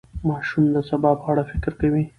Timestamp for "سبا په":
0.89-1.25